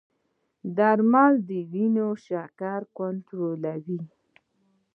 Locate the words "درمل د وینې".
0.77-2.07